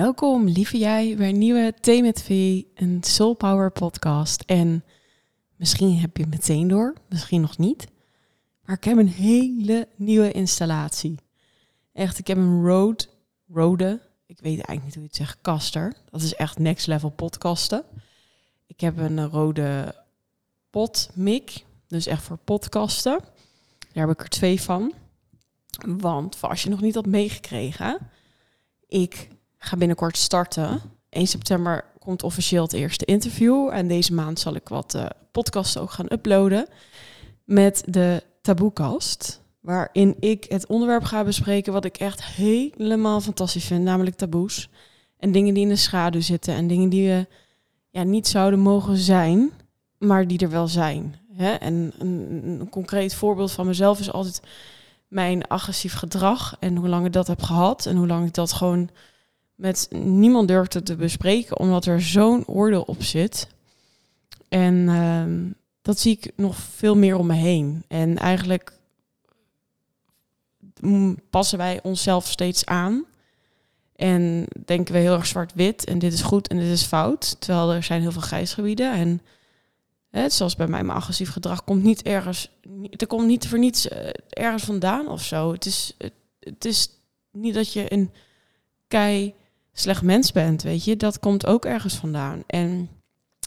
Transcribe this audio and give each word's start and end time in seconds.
Welkom, 0.00 0.48
lieve 0.48 0.78
jij, 0.78 1.16
bij 1.16 1.28
een 1.28 1.38
nieuwe 1.38 1.74
Thee 1.80 2.02
met 2.02 2.22
V, 2.22 2.62
een 2.74 2.98
Soul 3.00 3.34
Power 3.34 3.70
podcast. 3.70 4.42
En 4.42 4.84
misschien 5.56 5.98
heb 5.98 6.16
je 6.16 6.26
meteen 6.26 6.68
door, 6.68 6.94
misschien 7.08 7.40
nog 7.40 7.58
niet. 7.58 7.86
Maar 8.64 8.76
ik 8.76 8.84
heb 8.84 8.96
een 8.96 9.08
hele 9.08 9.88
nieuwe 9.96 10.32
installatie. 10.32 11.18
Echt, 11.92 12.18
ik 12.18 12.26
heb 12.26 12.36
een 12.36 12.64
Rode, 12.64 13.04
Rode, 13.52 14.00
ik 14.26 14.40
weet 14.40 14.44
eigenlijk 14.44 14.84
niet 14.84 14.94
hoe 14.94 15.02
je 15.02 15.08
het 15.08 15.16
zegt, 15.16 15.38
caster. 15.42 15.94
Dat 16.10 16.22
is 16.22 16.34
echt 16.34 16.58
next 16.58 16.86
level 16.86 17.10
podcasten. 17.10 17.84
Ik 18.66 18.80
heb 18.80 18.98
een 18.98 19.28
rode 19.28 19.94
potmic, 20.70 21.64
dus 21.86 22.06
echt 22.06 22.22
voor 22.22 22.38
podcasten. 22.44 23.18
Daar 23.92 24.06
heb 24.06 24.18
ik 24.18 24.22
er 24.22 24.28
twee 24.30 24.60
van. 24.60 24.92
Want 25.86 26.36
voor 26.36 26.48
als 26.48 26.62
je 26.62 26.70
nog 26.70 26.80
niet 26.80 26.94
had 26.94 27.06
meegekregen, 27.06 27.98
ik 28.88 29.28
ga 29.62 29.76
binnenkort 29.76 30.16
starten. 30.16 30.80
1 31.08 31.26
september 31.26 31.84
komt 31.98 32.22
officieel 32.22 32.62
het 32.62 32.72
eerste 32.72 33.04
interview. 33.04 33.68
En 33.68 33.88
deze 33.88 34.14
maand 34.14 34.38
zal 34.38 34.54
ik 34.54 34.68
wat 34.68 34.94
uh, 34.94 35.06
podcasts 35.32 35.78
ook 35.78 35.90
gaan 35.90 36.12
uploaden. 36.12 36.66
Met 37.44 37.82
de 37.86 38.22
Taboekast. 38.42 39.42
Waarin 39.60 40.16
ik 40.20 40.44
het 40.48 40.66
onderwerp 40.66 41.04
ga 41.04 41.24
bespreken 41.24 41.72
wat 41.72 41.84
ik 41.84 41.96
echt 41.96 42.24
helemaal 42.24 43.20
fantastisch 43.20 43.64
vind. 43.64 43.84
Namelijk 43.84 44.16
taboes. 44.16 44.68
En 45.18 45.32
dingen 45.32 45.54
die 45.54 45.62
in 45.62 45.68
de 45.68 45.76
schaduw 45.76 46.20
zitten. 46.20 46.54
En 46.54 46.66
dingen 46.66 46.88
die 46.88 47.08
we 47.08 47.26
ja, 47.90 48.02
niet 48.02 48.28
zouden 48.28 48.60
mogen 48.60 48.96
zijn. 48.96 49.50
Maar 49.98 50.26
die 50.26 50.38
er 50.38 50.50
wel 50.50 50.68
zijn. 50.68 51.16
Hè? 51.32 51.52
En 51.52 51.92
een 51.98 52.68
concreet 52.70 53.14
voorbeeld 53.14 53.52
van 53.52 53.66
mezelf 53.66 54.00
is 54.00 54.12
altijd 54.12 54.42
mijn 55.08 55.46
agressief 55.46 55.94
gedrag. 55.94 56.56
En 56.60 56.76
hoe 56.76 56.88
lang 56.88 57.06
ik 57.06 57.12
dat 57.12 57.26
heb 57.26 57.42
gehad. 57.42 57.86
En 57.86 57.96
hoe 57.96 58.06
lang 58.06 58.26
ik 58.26 58.34
dat 58.34 58.52
gewoon 58.52 58.90
met 59.60 59.88
niemand 59.90 60.48
durfde 60.48 60.82
te 60.82 60.96
bespreken, 60.96 61.58
omdat 61.58 61.86
er 61.86 62.02
zo'n 62.02 62.46
oordeel 62.46 62.82
op 62.82 63.02
zit. 63.02 63.48
En 64.48 64.88
ehm, 64.88 65.50
dat 65.82 65.98
zie 65.98 66.18
ik 66.20 66.32
nog 66.36 66.56
veel 66.56 66.96
meer 66.96 67.16
om 67.16 67.26
me 67.26 67.34
heen. 67.34 67.84
En 67.88 68.18
eigenlijk 68.18 68.72
passen 71.30 71.58
wij 71.58 71.82
onszelf 71.82 72.26
steeds 72.26 72.66
aan. 72.66 73.04
En 73.96 74.46
denken 74.64 74.94
we 74.94 75.00
heel 75.00 75.14
erg 75.14 75.26
zwart-wit 75.26 75.84
en 75.84 75.98
dit 75.98 76.12
is 76.12 76.22
goed 76.22 76.48
en 76.48 76.58
dit 76.58 76.70
is 76.70 76.82
fout. 76.82 77.36
Terwijl 77.40 77.72
er 77.72 77.82
zijn 77.82 78.00
heel 78.00 78.12
veel 78.12 78.20
grijsgebieden. 78.20 78.92
En 78.92 79.20
hè, 80.10 80.28
zoals 80.28 80.56
bij 80.56 80.66
mij, 80.66 80.82
mijn 80.84 80.98
agressief 80.98 81.30
gedrag 81.30 81.64
komt 81.64 81.82
niet 81.82 82.02
ergens. 82.02 82.50
Het 82.82 83.06
komt 83.06 83.26
niet 83.26 83.48
voor 83.48 83.58
niets 83.58 83.88
eh, 83.88 84.08
ergens 84.28 84.64
vandaan 84.64 85.08
of 85.08 85.22
zo. 85.22 85.52
Het 85.52 85.66
is, 85.66 85.94
het, 85.98 86.12
het 86.40 86.64
is 86.64 86.88
niet 87.32 87.54
dat 87.54 87.72
je 87.72 87.92
een 87.92 88.10
kei 88.88 89.34
slecht 89.72 90.02
mens 90.02 90.32
bent, 90.32 90.62
weet 90.62 90.84
je. 90.84 90.96
Dat 90.96 91.18
komt 91.18 91.46
ook 91.46 91.64
ergens 91.64 91.94
vandaan. 91.94 92.42
En 92.46 92.88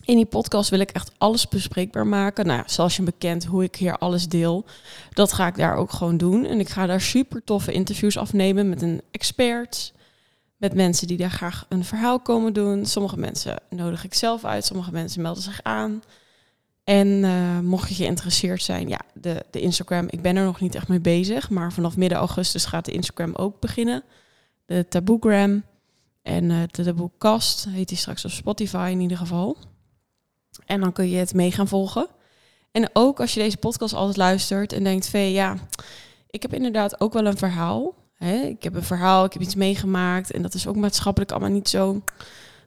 in 0.06 0.16
die 0.16 0.26
podcast 0.26 0.70
wil 0.70 0.80
ik 0.80 0.92
echt 0.92 1.12
alles 1.18 1.48
bespreekbaar 1.48 2.08
maken. 2.08 2.46
Nou, 2.46 2.64
zoals 2.66 2.96
je 2.96 3.04
bekend 3.04 3.46
hoe 3.46 3.64
ik 3.64 3.76
hier 3.76 3.98
alles 3.98 4.28
deel, 4.28 4.66
dat 5.14 5.34
ga 5.34 5.48
ik 5.48 5.56
daar 5.56 5.76
ook 5.76 5.92
gewoon 5.92 6.18
doen. 6.18 6.46
En 6.46 6.60
ik 6.60 6.70
ga 6.70 6.86
daar 6.86 7.02
super 7.02 7.44
toffe 7.44 7.72
interviews 7.72 8.18
afnemen 8.18 8.70
met 8.70 8.82
een 8.82 9.02
expert, 9.12 9.94
met 10.58 10.74
mensen 10.74 11.08
die 11.08 11.18
daar 11.18 11.32
graag 11.32 11.66
een 11.70 11.86
verhaal 11.86 12.20
komen 12.20 12.54
doen. 12.54 12.86
Sommige 12.86 13.20
mensen 13.20 13.62
nodig 13.70 14.04
ik 14.04 14.14
zelf 14.14 14.46
uit, 14.46 14.66
sommige 14.66 14.92
mensen 14.92 15.22
melden 15.22 15.44
zich 15.44 15.64
aan. 15.64 16.02
En 16.84 17.08
uh, 17.08 17.60
mocht 17.60 17.90
je 17.90 17.96
geïnteresseerd 17.96 18.64
zijn, 18.64 18.88
ja, 18.88 19.00
de, 19.14 19.46
de 19.52 19.60
Instagram, 19.60 20.06
ik 20.10 20.22
ben 20.22 20.36
er 20.36 20.44
nog 20.44 20.60
niet 20.60 20.76
echt 20.76 20.88
mee 20.88 21.00
bezig, 21.00 21.50
maar 21.50 21.74
vanaf 21.74 21.98
midden 21.98 22.18
augustus 22.18 22.66
gaat 22.66 22.86
de 22.86 22.92
Instagram 22.92 23.36
ook 23.36 23.60
beginnen. 23.60 24.04
De 24.66 24.88
Taboegram. 24.90 25.64
En 26.24 26.50
uh, 26.50 26.64
de 26.72 26.94
boekkast 26.94 27.66
heet 27.70 27.88
die 27.88 27.98
straks 27.98 28.26
op 28.26 28.32
Spotify 28.32 28.90
in 28.92 29.00
ieder 29.00 29.18
geval. 29.18 29.58
En 30.66 30.80
dan 30.80 30.92
kun 30.92 31.10
je 31.10 31.18
het 31.18 31.34
mee 31.34 31.52
gaan 31.52 31.68
volgen. 31.68 32.08
En 32.72 32.90
ook 32.94 33.20
als 33.20 33.34
je 33.34 33.40
deze 33.40 33.58
podcast 33.58 33.94
altijd 33.94 34.18
luistert 34.18 34.74
en 34.74 34.84
denkt 34.84 35.08
van 35.08 35.32
ja, 35.32 35.58
ik 36.30 36.42
heb 36.42 36.54
inderdaad 36.54 37.02
ook 37.02 37.14
wel 37.14 37.26
een 37.26 37.38
verhaal. 37.38 37.96
Hè? 38.14 38.36
Ik 38.36 38.64
heb 38.64 38.76
een 38.76 38.84
verhaal, 38.84 39.26
ik 39.26 39.34
heb 39.34 39.42
iets 39.42 39.56
meegemaakt 39.56 40.32
en 40.32 40.42
dat 40.42 40.54
is 40.54 40.68
ook 40.68 40.76
maatschappelijk 40.76 41.32
allemaal 41.32 41.50
niet 41.50 41.70
zo 41.70 42.02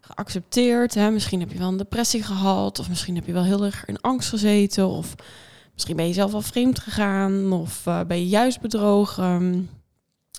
geaccepteerd. 0.01 0.95
Hè? 0.95 1.11
Misschien 1.11 1.41
heb 1.41 1.53
je 1.53 1.59
wel 1.59 1.69
een 1.69 1.77
depressie 1.77 2.23
gehad 2.23 2.79
of 2.79 2.89
misschien 2.89 3.15
heb 3.15 3.27
je 3.27 3.33
wel 3.33 3.45
heel 3.45 3.65
erg 3.65 3.85
in 3.85 4.01
angst 4.01 4.29
gezeten 4.29 4.89
of 4.89 5.15
misschien 5.73 5.97
ben 5.97 6.07
je 6.07 6.13
zelf 6.13 6.33
wel 6.33 6.43
vreemd 6.43 6.79
gegaan 6.79 7.53
of 7.53 7.87
uh, 7.87 8.01
ben 8.07 8.19
je 8.19 8.29
juist 8.29 8.61
bedrogen. 8.61 9.71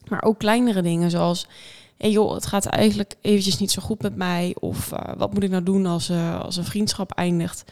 Maar 0.08 0.24
ook 0.24 0.40
kleinere 0.40 0.81
dingen 0.81 1.09
zoals 1.09 1.47
hey 1.97 2.12
joh, 2.12 2.34
het 2.34 2.46
gaat 2.46 2.66
eigenlijk 2.66 3.16
eventjes 3.22 3.58
niet 3.58 3.72
zo 3.72 3.81
goed 3.81 4.02
met 4.02 4.16
mij. 4.16 4.56
Of 4.59 4.91
uh, 4.91 5.00
wat 5.18 5.34
moet 5.34 5.44
ik 5.44 5.50
nou 5.50 5.63
doen 5.63 5.85
als, 5.85 6.09
uh, 6.09 6.40
als 6.40 6.58
een 6.58 6.66
vriendschap 6.66 7.12
eindigt. 7.12 7.63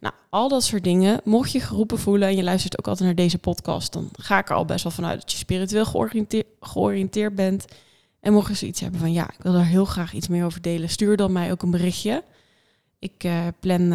Nou, 0.00 0.14
al 0.30 0.48
dat 0.48 0.64
soort 0.64 0.84
dingen. 0.84 1.20
Mocht 1.24 1.52
je 1.52 1.60
geroepen 1.60 1.98
voelen 1.98 2.28
en 2.28 2.36
je 2.36 2.42
luistert 2.42 2.78
ook 2.78 2.88
altijd 2.88 3.06
naar 3.06 3.24
deze 3.24 3.38
podcast, 3.38 3.92
dan 3.92 4.08
ga 4.12 4.38
ik 4.38 4.48
er 4.48 4.54
al 4.54 4.64
best 4.64 4.82
wel 4.82 4.92
vanuit 4.92 5.20
dat 5.20 5.32
je 5.32 5.38
spiritueel 5.38 5.84
georiënteerd, 6.60 7.34
bent. 7.34 7.64
En 8.20 8.32
mocht 8.32 8.48
je 8.48 8.54
zoiets 8.54 8.80
hebben 8.80 9.00
van 9.00 9.12
ja, 9.12 9.30
ik 9.30 9.42
wil 9.42 9.52
daar 9.52 9.66
heel 9.66 9.84
graag 9.84 10.12
iets 10.12 10.28
meer 10.28 10.44
over 10.44 10.62
delen, 10.62 10.88
stuur 10.88 11.16
dan 11.16 11.32
mij 11.32 11.50
ook 11.50 11.62
een 11.62 11.70
berichtje. 11.70 12.24
Ik 12.98 13.24
uh, 13.24 13.46
plan 13.60 13.88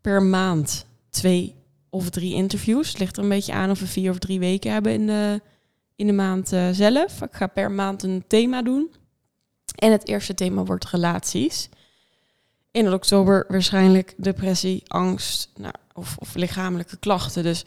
per 0.00 0.22
maand 0.22 0.86
twee 1.10 1.54
of 1.90 2.10
drie 2.10 2.34
interviews. 2.34 2.88
Het 2.88 2.98
ligt 2.98 3.16
er 3.16 3.22
een 3.22 3.28
beetje 3.28 3.52
aan 3.52 3.70
of 3.70 3.80
we 3.80 3.86
vier 3.86 4.10
of 4.10 4.18
drie 4.18 4.38
weken 4.38 4.72
hebben 4.72 4.92
in 4.92 5.06
de, 5.06 5.40
in 5.96 6.06
de 6.06 6.12
maand 6.12 6.48
zelf. 6.72 7.22
Ik 7.22 7.34
ga 7.34 7.46
per 7.46 7.70
maand 7.70 8.02
een 8.02 8.24
thema 8.26 8.62
doen. 8.62 8.90
En 9.74 9.92
het 9.92 10.08
eerste 10.08 10.34
thema 10.34 10.64
wordt 10.64 10.84
relaties. 10.84 11.68
In 12.70 12.92
oktober 12.92 13.44
waarschijnlijk 13.48 14.14
depressie, 14.16 14.82
angst 14.86 15.50
nou, 15.56 15.74
of, 15.92 16.16
of, 16.18 16.34
lichamelijke 16.34 16.96
klachten. 16.96 17.42
Dus 17.42 17.62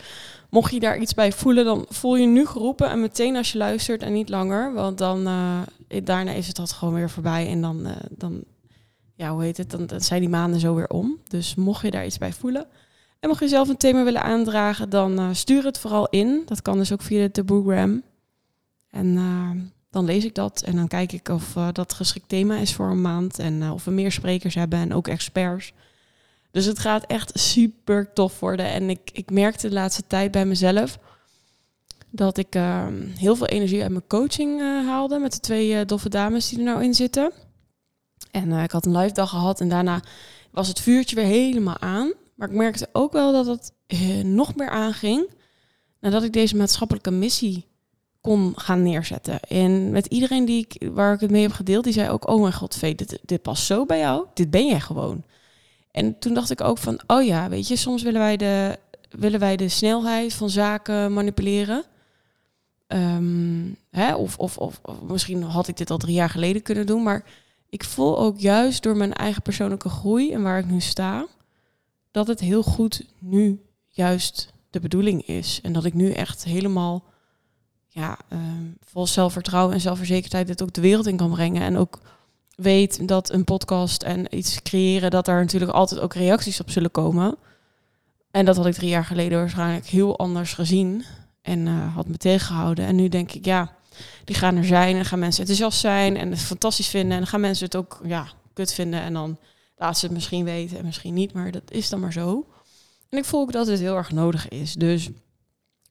mocht 0.50 0.74
je 0.74 0.80
daar 0.80 0.98
iets 0.98 1.14
bij 1.14 1.32
voelen, 1.32 1.66
dan 1.66 1.86
voel 1.90 2.16
je 2.16 2.28
nu 2.28 2.46
geroepen. 2.46 2.90
En 2.90 3.02
meteen 3.02 3.36
als 3.36 3.52
je 3.52 3.58
luistert 3.58 4.02
en 4.02 4.14
niet 4.14 4.30
langer. 4.30 4.74
Want 4.74 4.98
dan 4.98 5.28
uh, 5.28 5.62
daarna 6.04 6.32
is 6.32 6.48
het 6.48 6.56
dat 6.56 6.72
gewoon 6.72 6.94
weer 6.94 7.10
voorbij. 7.10 7.48
En 7.48 7.62
dan, 7.62 7.88
uh, 7.88 7.92
dan 8.10 8.44
ja, 9.16 9.32
hoe 9.32 9.44
heet 9.44 9.58
het? 9.58 9.70
Dan, 9.70 10.02
zijn 10.02 10.20
die 10.20 10.30
maanden 10.30 10.60
zo 10.60 10.76
weer 10.76 10.90
om. 10.90 11.20
Dus 11.28 11.56
mocht 11.56 11.82
je 11.82 11.92
daar 11.92 12.06
iets 12.06 12.18
bij 12.18 12.34
voelen. 12.34 12.68
En 13.20 13.30
mocht 13.30 13.42
je 13.42 13.48
zelf 13.48 13.70
een 13.70 13.78
thema 13.78 14.04
willen 14.04 14.24
aandragen, 14.24 14.90
dan 14.90 15.20
uh, 15.20 15.30
stuur 15.32 15.64
het 15.64 15.80
vooral 15.80 16.08
in. 16.10 16.42
Dat 16.46 16.62
kan 16.62 16.78
dus 16.78 16.92
ook 16.92 17.02
via 17.02 17.22
de 17.22 17.32
Taboegram. 17.32 18.04
En 18.90 19.18
dan 19.98 20.06
lees 20.06 20.26
ik 20.26 20.36
dat 20.36 20.62
en 20.62 20.76
dan 20.76 20.88
kijk 20.88 21.12
ik 21.12 21.30
of 21.30 21.56
uh, 21.56 21.68
dat 21.72 21.94
geschikt 21.94 22.30
thema 22.30 22.58
is 22.58 22.74
voor 22.74 22.90
een 22.90 23.02
maand 23.02 23.40
en 23.40 23.62
uh, 23.62 23.74
of 23.74 23.84
we 23.84 23.92
meer 23.92 24.12
sprekers 24.12 24.56
hebben 24.56 24.80
en 24.80 24.94
ook 24.94 25.08
experts. 25.08 25.74
Dus 26.52 26.66
het 26.66 26.80
gaat 26.80 27.06
echt 27.06 27.40
super 27.40 28.14
tof 28.14 28.40
worden. 28.40 28.66
En 28.66 28.90
ik, 28.90 29.10
ik 29.14 29.32
merkte 29.32 29.68
de 29.68 29.74
laatste 29.74 30.04
tijd 30.08 30.32
bij 30.32 30.46
mezelf 30.46 31.00
dat 32.10 32.38
ik 32.38 32.56
uh, 32.56 32.88
heel 33.16 33.36
veel 33.36 33.48
energie 33.48 33.82
uit 33.82 33.92
mijn 33.92 34.08
coaching 34.08 34.62
uh, 34.62 34.88
haalde 34.88 35.20
met 35.20 35.32
de 35.32 35.40
twee 35.40 35.86
doffe 35.86 36.10
dames 36.10 36.50
die 36.50 36.58
er 36.58 36.64
nou 36.64 36.84
in 36.84 36.94
zitten. 36.94 37.32
En 38.32 38.52
ik 38.52 38.72
had 38.72 38.86
een 38.86 38.98
live 38.98 39.14
dag 39.14 39.30
gehad 39.30 39.62
en 39.62 39.70
daarna 39.70 40.02
was 40.52 40.68
het 40.68 40.80
vuurtje 40.80 41.16
weer 41.16 41.26
helemaal 41.26 41.80
aan. 41.80 42.14
Maar 42.36 42.50
ik 42.50 42.56
merkte 42.56 42.90
ook 42.92 43.12
wel 43.12 43.32
dat 43.32 43.46
het 43.46 43.74
nog 44.26 44.56
meer 44.56 44.70
aanging 44.70 45.30
nadat 46.00 46.24
ik 46.24 46.34
deze 46.34 46.56
maatschappelijke 46.56 47.12
missie 47.12 47.66
kon 48.22 48.54
gaan 48.56 48.84
neerzetten. 48.84 49.40
En 49.40 49.92
met 49.92 50.06
iedereen 50.06 50.46
die 50.46 50.68
ik, 50.70 50.90
waar 50.92 51.14
ik 51.14 51.20
het 51.20 51.32
mee 51.32 51.42
heb 51.42 51.52
gedeeld, 51.52 51.84
die 51.84 51.94
zei 51.94 52.10
ook, 52.10 52.28
oh 52.28 52.42
mijn 52.42 52.54
god, 52.54 52.76
Vee, 52.76 52.96
dit, 52.96 53.20
dit 53.26 53.42
past 53.42 53.66
zo 53.66 53.86
bij 53.86 54.00
jou. 54.00 54.26
Dit 54.34 54.50
ben 54.50 54.68
jij 54.68 54.80
gewoon. 54.80 55.24
En 55.92 56.20
toen 56.20 56.34
dacht 56.34 56.52
ik 56.52 56.62
ook 56.62 56.78
van, 56.78 57.00
oh 57.08 57.26
ja, 57.26 57.50
weet 57.50 57.68
je, 57.68 57.76
soms 57.76 58.04
willen 58.04 58.20
wij 58.20 58.38
de, 58.38 58.80
willen 59.10 59.40
wij 59.40 59.56
de 59.56 59.70
snelheid 59.70 60.34
van 60.34 60.50
zaken 60.50 61.14
manipuleren. 61.14 61.84
Um, 62.88 63.78
hè, 63.92 64.16
of, 64.16 64.38
of, 64.38 64.58
of, 64.58 64.80
of, 64.84 65.02
misschien 65.02 65.44
had 65.44 65.68
ik 65.68 65.78
dit 65.78 65.92
al 65.92 65.98
drie 65.98 66.14
jaar 66.14 66.30
geleden 66.30 66.62
kunnen 66.62 66.86
doen, 66.86 67.04
maar 67.04 67.24
ik 67.70 67.84
voel 67.84 68.20
ook 68.20 68.40
juist 68.40 68.84
door 68.84 68.98
mijn 68.98 69.14
eigen 69.14 69.42
persoonlijke 69.42 69.90
groei 69.90 70.34
en 70.34 70.44
waar 70.44 70.60
ik 70.60 70.66
nu 70.66 70.80
sta, 70.80 71.28
dat 72.12 72.28
het 72.28 72.40
heel 72.40 72.64
goed 72.64 73.06
nu 73.20 73.62
juist 73.88 74.54
de 74.70 74.80
bedoeling 74.80 75.28
is. 75.28 75.60
En 75.64 75.74
dat 75.74 75.86
ik 75.86 75.94
nu 75.94 76.12
echt 76.12 76.44
helemaal 76.44 77.04
ja, 77.98 78.18
um, 78.34 78.78
vol 78.86 79.08
zelfvertrouwen 79.08 79.74
en 79.74 79.82
zelfverzekerdheid 79.82 80.48
dit 80.48 80.62
ook 80.62 80.74
de 80.74 80.82
wereld 80.82 81.08
in 81.08 81.18
kan 81.18 81.30
brengen. 81.30 81.62
En 81.62 81.78
ook 81.78 82.00
weet 82.56 83.08
dat 83.08 83.32
een 83.32 83.44
podcast 83.44 84.04
en 84.04 84.36
iets 84.36 84.62
creëren, 84.62 85.12
dat 85.12 85.26
daar 85.26 85.42
natuurlijk 85.42 85.72
altijd 85.72 86.00
ook 86.02 86.14
reacties 86.14 86.60
op 86.60 86.70
zullen 86.70 86.92
komen. 86.92 87.38
En 88.32 88.46
dat 88.46 88.56
had 88.56 88.66
ik 88.66 88.74
drie 88.74 88.90
jaar 88.90 89.06
geleden 89.06 89.38
waarschijnlijk 89.38 89.86
heel 89.86 90.18
anders 90.18 90.54
gezien 90.54 91.06
en 91.42 91.66
uh, 91.66 91.96
had 91.96 92.08
me 92.08 92.18
tegengehouden. 92.18 92.86
En 92.86 92.96
nu 92.96 93.10
denk 93.10 93.32
ik, 93.32 93.46
ja, 93.46 93.76
die 94.24 94.36
gaan 94.36 94.56
er 94.56 94.66
zijn 94.66 94.96
en 94.96 95.06
gaan 95.06 95.20
mensen 95.20 95.42
enthousiast 95.42 95.80
zijn 95.80 96.18
en 96.18 96.30
het 96.30 96.40
fantastisch 96.40 96.88
vinden. 96.88 97.12
En 97.12 97.18
dan 97.18 97.28
gaan 97.28 97.42
mensen 97.42 97.66
het 97.66 97.76
ook 97.76 98.00
ja, 98.04 98.28
kut 98.54 98.74
vinden 98.74 99.02
en 99.02 99.14
dan 99.14 99.38
laten 99.78 100.00
ze 100.00 100.06
het 100.06 100.16
misschien 100.16 100.46
weten 100.46 100.78
en 100.78 100.86
misschien 100.86 101.14
niet, 101.14 101.34
maar 101.34 101.52
dat 101.52 101.72
is 101.72 101.90
dan 101.90 102.00
maar 102.00 102.14
zo. 102.14 102.46
En 103.10 103.18
ik 103.18 103.26
voel 103.26 103.42
ook 103.42 103.52
dat 103.52 103.68
het 103.68 103.80
heel 103.80 103.96
erg 103.96 104.12
nodig 104.12 104.48
is. 104.48 104.74
Dus 104.74 105.10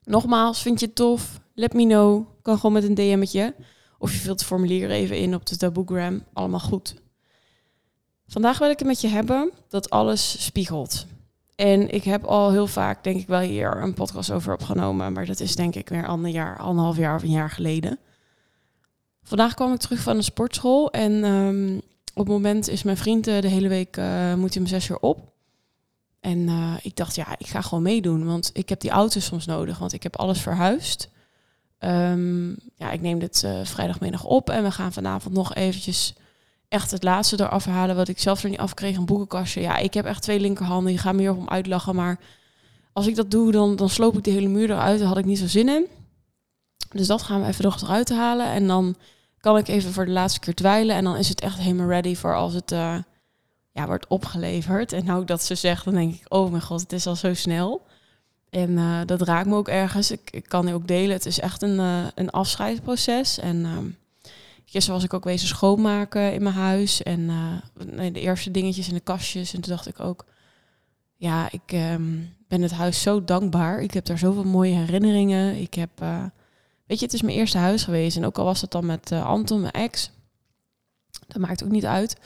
nogmaals, 0.05 0.63
vind 0.63 0.81
je 0.81 0.87
het 0.87 0.95
tof? 0.95 1.41
Let 1.57 1.73
me 1.73 1.87
know. 1.87 2.27
Kan 2.43 2.57
gewoon 2.57 2.73
met 2.73 2.85
een 2.85 2.95
DM'tje. 2.95 3.55
Of 3.99 4.13
je 4.13 4.19
vult 4.19 4.39
het 4.39 4.49
formulier 4.49 4.91
even 4.91 5.19
in 5.19 5.35
op 5.35 5.47
de 5.47 5.57
Taboegram. 5.57 6.25
Allemaal 6.33 6.61
goed. 6.61 6.95
Vandaag 8.27 8.59
wil 8.59 8.71
ik 8.71 8.79
het 8.79 8.89
met 8.89 9.01
je 9.01 9.09
hebben 9.09 9.51
dat 9.69 9.91
alles 9.91 10.45
spiegelt. 10.45 11.07
En 11.55 11.91
ik 11.91 12.05
heb 12.05 12.25
al 12.25 12.51
heel 12.51 12.67
vaak, 12.67 13.05
denk 13.05 13.21
ik 13.21 13.27
wel 13.27 13.41
hier, 13.41 13.77
een 13.77 13.95
podcast 13.95 14.31
over 14.31 14.53
opgenomen. 14.53 15.13
Maar 15.13 15.27
dat 15.27 15.41
is 15.41 15.57
denk 15.57 15.75
ik 15.75 15.89
weer 15.89 16.07
ander 16.07 16.31
jaar, 16.31 16.59
anderhalf 16.59 16.97
jaar 16.97 17.17
of 17.17 17.23
een 17.23 17.31
jaar 17.31 17.51
geleden. 17.51 17.99
Vandaag 19.23 19.55
kwam 19.55 19.73
ik 19.73 19.79
terug 19.79 20.01
van 20.01 20.17
de 20.17 20.23
sportschool. 20.23 20.91
En 20.91 21.25
um, 21.25 21.77
op 22.15 22.25
het 22.25 22.29
moment 22.29 22.69
is 22.69 22.83
mijn 22.83 22.97
vriend 22.97 23.25
de 23.25 23.49
hele 23.49 23.69
week, 23.69 23.97
uh, 23.97 24.35
moet 24.35 24.55
hij 24.55 24.63
om 24.63 24.69
zes 24.69 24.89
uur 24.89 24.99
op. 25.01 25.33
En 26.21 26.39
uh, 26.39 26.75
ik 26.83 26.97
dacht, 26.97 27.15
ja, 27.15 27.39
ik 27.39 27.47
ga 27.47 27.61
gewoon 27.61 27.83
meedoen. 27.83 28.27
Want 28.27 28.51
ik 28.53 28.69
heb 28.69 28.81
die 28.81 28.91
auto 28.91 29.21
soms 29.21 29.47
nodig, 29.47 29.79
want 29.79 29.93
ik 29.93 30.03
heb 30.03 30.17
alles 30.17 30.41
verhuisd. 30.41 31.09
Um, 31.79 32.57
ja, 32.75 32.91
ik 32.91 33.01
neem 33.01 33.19
dit 33.19 33.43
uh, 33.45 33.61
vrijdagmiddag 33.65 34.25
op. 34.25 34.51
En 34.51 34.63
we 34.63 34.71
gaan 34.71 34.93
vanavond 34.93 35.35
nog 35.35 35.55
eventjes 35.55 36.15
echt 36.69 36.91
het 36.91 37.03
laatste 37.03 37.41
eraf 37.41 37.65
halen 37.65 37.97
wat 37.97 38.09
ik 38.09 38.19
zelf 38.19 38.43
er 38.43 38.51
niet 38.51 38.59
afkreeg, 38.59 38.97
een 38.97 39.05
boekenkastje. 39.05 39.61
Ja, 39.61 39.77
ik 39.77 39.95
heb 39.95 40.05
echt 40.05 40.23
twee 40.23 40.41
linkerhanden, 40.41 40.93
die 40.93 41.01
gaan 41.01 41.17
meer 41.17 41.37
om 41.37 41.49
uitlachen, 41.49 41.95
maar 41.95 42.19
als 42.93 43.07
ik 43.07 43.17
dat 43.17 43.31
doe, 43.31 43.53
dan, 43.53 43.77
dan 43.77 43.89
sloop 43.89 44.17
ik 44.17 44.25
de 44.25 44.31
hele 44.31 44.49
muur 44.49 44.71
eruit, 44.71 44.99
daar 44.99 45.09
had 45.09 45.19
ik 45.19 45.25
niet 45.25 45.39
zo 45.39 45.47
zin 45.47 45.69
in. 45.69 45.87
Dus 46.91 47.07
dat 47.07 47.23
gaan 47.23 47.41
we 47.41 47.47
even 47.47 47.65
nog 47.65 47.83
eruit 47.83 48.09
halen 48.09 48.47
en 48.47 48.67
dan 48.67 48.97
kan 49.41 49.57
ik 49.57 49.69
even 49.69 49.93
voor 49.93 50.05
de 50.05 50.11
laatste 50.13 50.41
keer 50.41 50.55
dweilen 50.55 50.97
en 50.97 51.05
dan 51.05 51.17
is 51.17 51.29
het 51.29 51.41
echt 51.41 51.59
helemaal 51.59 51.89
ready 51.89 52.15
voor 52.15 52.37
als 52.37 52.55
het 52.55 52.73
uh, 52.73 52.97
ja, 53.73 53.87
wordt 53.87 54.07
opgeleverd. 54.07 54.93
En 54.93 55.05
nou 55.05 55.25
dat 55.25 55.43
ze 55.43 55.55
zegt, 55.55 55.85
dan 55.85 55.95
denk 55.95 56.15
ik, 56.15 56.25
oh 56.29 56.51
mijn 56.51 56.63
god, 56.63 56.81
het 56.81 56.93
is 56.93 57.07
al 57.07 57.17
zo 57.17 57.35
snel. 57.35 57.87
En 58.51 58.71
uh, 58.71 59.01
dat 59.07 59.23
raakt 59.23 59.47
me 59.47 59.55
ook 59.55 59.69
ergens. 59.69 60.11
Ik, 60.11 60.31
ik 60.31 60.45
kan 60.49 60.73
ook 60.73 60.89
delen. 60.89 61.17
Het 61.17 61.27
is 61.27 61.41
echt 61.41 61.63
een, 61.63 61.79
uh, 61.79 62.07
een 62.15 62.31
afscheidsproces. 62.31 63.39
En 63.39 63.57
uh, 63.57 63.79
Gisteren 64.65 64.95
was 64.95 65.05
ik 65.05 65.15
ook 65.15 65.25
wezen 65.25 65.49
schoonmaken 65.49 66.33
in 66.33 66.43
mijn 66.43 66.55
huis. 66.55 67.03
En 67.03 67.21
uh, 67.21 68.13
de 68.13 68.21
eerste 68.21 68.51
dingetjes 68.51 68.89
in 68.89 68.95
de 68.95 69.01
kastjes. 69.01 69.55
En 69.55 69.61
toen 69.61 69.73
dacht 69.73 69.89
ik 69.89 70.01
ook, 70.01 70.25
ja, 71.17 71.49
ik 71.51 71.73
um, 71.73 72.35
ben 72.49 72.63
het 72.63 72.73
huis 72.73 73.03
zo 73.03 73.25
dankbaar. 73.25 73.81
Ik 73.81 73.95
heb 73.95 74.05
daar 74.05 74.19
zoveel 74.19 74.45
mooie 74.45 74.75
herinneringen. 74.75 75.57
Ik 75.57 75.75
heb, 75.75 75.91
weet 76.87 76.99
je, 76.99 77.05
het 77.05 77.15
is 77.15 77.23
mijn 77.23 77.37
eerste 77.37 77.59
huis 77.59 77.85
geweest. 77.85 78.17
En 78.17 78.25
ook 78.25 78.39
al 78.39 78.45
was 78.45 78.61
het 78.61 78.71
dan 78.71 78.87
met 78.87 79.13
Anton, 79.13 79.61
mijn 79.61 79.73
ex. 79.73 80.11
Dat 81.27 81.43
maakt 81.43 81.65
ook 81.65 81.71
niet 81.71 81.87
uit. 81.87 82.17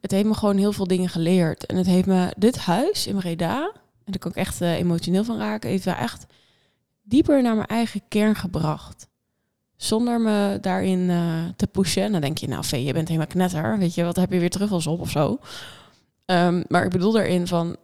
Het 0.00 0.10
heeft 0.10 0.26
me 0.26 0.34
gewoon 0.34 0.56
heel 0.56 0.72
veel 0.72 0.86
dingen 0.86 1.08
geleerd. 1.08 1.66
En 1.66 1.76
het 1.76 1.86
heeft 1.86 2.06
me, 2.06 2.32
dit 2.36 2.58
huis 2.58 3.06
in 3.06 3.16
Breda, 3.16 3.72
daar 4.12 4.30
ik 4.30 4.36
echt 4.36 4.60
emotioneel 4.60 5.24
van 5.24 5.38
raken, 5.38 5.70
heeft 5.70 5.84
wel 5.84 5.94
echt 5.94 6.26
dieper 7.02 7.42
naar 7.42 7.54
mijn 7.54 7.66
eigen 7.66 8.02
kern 8.08 8.34
gebracht 8.34 9.10
zonder 9.82 10.20
me 10.20 10.58
daarin 10.60 10.98
uh, 10.98 11.44
te 11.56 11.66
pushen. 11.66 12.12
Dan 12.12 12.20
denk 12.20 12.38
je, 12.38 12.48
nou 12.48 12.64
Vee, 12.64 12.84
je 12.84 12.92
bent 12.92 13.08
helemaal 13.08 13.28
knetter. 13.28 13.78
Weet 13.78 13.94
je, 13.94 14.04
wat 14.04 14.16
heb 14.16 14.32
je 14.32 14.38
weer 14.38 14.50
truffels 14.50 14.86
op 14.86 15.00
of 15.00 15.10
zo? 15.10 15.38
Um, 16.26 16.64
maar 16.68 16.84
ik 16.84 16.90
bedoel 16.90 17.12
daarin 17.12 17.46
van, 17.46 17.76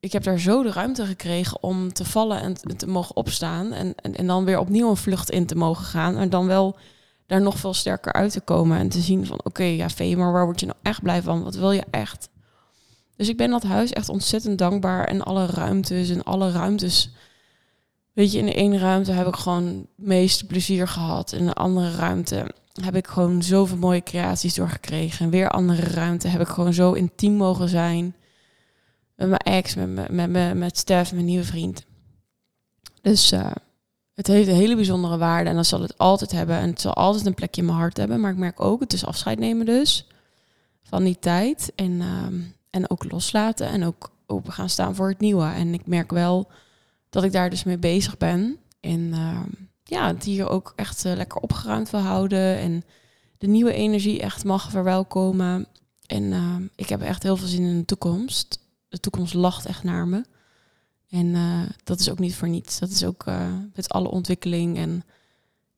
ik 0.00 0.12
heb 0.12 0.22
daar 0.22 0.38
zo 0.38 0.62
de 0.62 0.72
ruimte 0.72 1.06
gekregen 1.06 1.62
om 1.62 1.92
te 1.92 2.04
vallen 2.04 2.40
en 2.40 2.76
te 2.76 2.86
mogen 2.86 3.16
opstaan. 3.16 3.72
En, 3.72 3.94
en, 3.94 4.14
en 4.14 4.26
dan 4.26 4.44
weer 4.44 4.58
opnieuw 4.58 4.90
een 4.90 4.96
vlucht 4.96 5.30
in 5.30 5.46
te 5.46 5.54
mogen 5.54 5.84
gaan. 5.84 6.16
En 6.16 6.30
dan 6.30 6.46
wel 6.46 6.76
daar 7.26 7.42
nog 7.42 7.58
veel 7.58 7.74
sterker 7.74 8.12
uit 8.12 8.32
te 8.32 8.40
komen. 8.40 8.78
En 8.78 8.88
te 8.88 9.00
zien 9.00 9.26
van, 9.26 9.40
oké, 9.44 9.64
ja 9.64 9.90
Vee, 9.90 10.16
maar 10.16 10.32
waar 10.32 10.44
word 10.44 10.60
je 10.60 10.66
nou 10.66 10.78
echt 10.82 11.02
blij 11.02 11.22
van? 11.22 11.42
Wat 11.42 11.54
wil 11.54 11.70
je 11.70 11.84
echt? 11.90 12.28
Dus 13.16 13.28
ik 13.28 13.36
ben 13.36 13.50
dat 13.50 13.62
huis 13.62 13.92
echt 13.92 14.08
ontzettend 14.08 14.58
dankbaar. 14.58 15.04
En 15.04 15.22
alle 15.22 15.46
ruimtes 15.46 16.08
en 16.10 16.22
alle 16.22 16.50
ruimtes 16.50 17.10
Weet 18.14 18.32
je, 18.32 18.38
in 18.38 18.46
de 18.46 18.54
ene 18.54 18.78
ruimte 18.78 19.12
heb 19.12 19.26
ik 19.26 19.36
gewoon 19.36 19.64
het 19.66 20.06
meeste 20.06 20.46
plezier 20.46 20.88
gehad. 20.88 21.32
In 21.32 21.46
de 21.46 21.52
andere 21.52 21.90
ruimte 21.90 22.54
heb 22.82 22.96
ik 22.96 23.06
gewoon 23.06 23.42
zoveel 23.42 23.76
mooie 23.76 24.02
creaties 24.02 24.54
doorgekregen. 24.54 25.24
En 25.24 25.30
weer 25.30 25.48
andere 25.48 25.82
ruimte 25.82 26.28
heb 26.28 26.40
ik 26.40 26.48
gewoon 26.48 26.72
zo 26.72 26.92
intiem 26.92 27.32
mogen 27.32 27.68
zijn. 27.68 28.14
Met 29.16 29.28
mijn 29.28 29.40
ex, 29.40 29.74
met, 29.74 30.10
met, 30.10 30.30
met, 30.30 30.54
met, 30.54 30.78
Stef, 30.78 31.12
mijn 31.12 31.24
nieuwe 31.24 31.44
vriend. 31.44 31.84
Dus 33.02 33.32
uh, 33.32 33.50
het 34.14 34.26
heeft 34.26 34.48
een 34.48 34.54
hele 34.54 34.74
bijzondere 34.76 35.18
waarde. 35.18 35.50
En 35.50 35.56
dat 35.56 35.66
zal 35.66 35.80
het 35.80 35.98
altijd 35.98 36.32
hebben. 36.32 36.56
En 36.56 36.68
het 36.68 36.80
zal 36.80 36.94
altijd 36.94 37.26
een 37.26 37.34
plekje 37.34 37.60
in 37.60 37.66
mijn 37.66 37.78
hart 37.78 37.96
hebben. 37.96 38.20
Maar 38.20 38.30
ik 38.30 38.36
merk 38.36 38.60
ook, 38.60 38.80
het 38.80 38.92
is 38.92 39.06
afscheid 39.06 39.38
nemen 39.38 39.66
dus. 39.66 40.06
Van 40.82 41.04
die 41.04 41.18
tijd. 41.18 41.72
En, 41.74 41.92
uh, 41.92 42.26
en 42.74 42.90
ook 42.90 43.12
loslaten. 43.12 43.66
En 43.68 43.84
ook 43.84 44.10
open 44.26 44.52
gaan 44.52 44.68
staan 44.68 44.94
voor 44.94 45.08
het 45.08 45.20
nieuwe. 45.20 45.44
En 45.44 45.74
ik 45.74 45.86
merk 45.86 46.10
wel 46.10 46.50
dat 47.10 47.24
ik 47.24 47.32
daar 47.32 47.50
dus 47.50 47.64
mee 47.64 47.78
bezig 47.78 48.16
ben. 48.16 48.58
En 48.80 49.00
uh, 49.00 49.40
ja, 49.84 50.06
het 50.06 50.24
hier 50.24 50.48
ook 50.48 50.72
echt 50.76 51.04
uh, 51.04 51.14
lekker 51.14 51.40
opgeruimd 51.40 51.90
wil 51.90 52.00
houden. 52.00 52.58
En 52.58 52.84
de 53.38 53.46
nieuwe 53.46 53.72
energie 53.72 54.20
echt 54.20 54.44
mag 54.44 54.70
verwelkomen. 54.70 55.66
En 56.06 56.22
uh, 56.22 56.56
ik 56.76 56.88
heb 56.88 57.02
echt 57.02 57.22
heel 57.22 57.36
veel 57.36 57.46
zin 57.46 57.62
in 57.62 57.78
de 57.78 57.84
toekomst. 57.84 58.58
De 58.88 59.00
toekomst 59.00 59.34
lacht 59.34 59.66
echt 59.66 59.82
naar 59.82 60.08
me. 60.08 60.24
En 61.08 61.34
eh, 61.34 61.60
dat 61.84 62.00
is 62.00 62.10
ook 62.10 62.18
niet 62.18 62.34
voor 62.34 62.48
niets. 62.48 62.78
Dat 62.78 62.90
is 62.90 63.04
ook 63.04 63.24
met 63.74 63.88
alle 63.88 64.10
ontwikkeling 64.10 64.76
en 64.76 65.04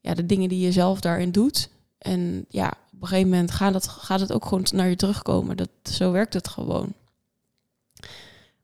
ja, 0.00 0.14
de 0.14 0.26
dingen 0.26 0.48
die 0.48 0.60
je 0.60 0.72
zelf 0.72 1.00
daarin 1.00 1.30
doet. 1.30 1.68
En 1.98 2.44
ja, 2.48 2.68
op 2.68 3.02
een 3.02 3.08
gegeven 3.08 3.30
moment 3.30 3.50
gaat 3.50 3.74
het, 3.74 3.88
gaat 3.88 4.20
het 4.20 4.32
ook 4.32 4.44
gewoon 4.44 4.66
naar 4.72 4.88
je 4.88 4.96
terugkomen. 4.96 5.56
Dat, 5.56 5.68
zo 5.82 6.12
werkt 6.12 6.34
het 6.34 6.48
gewoon. 6.48 6.94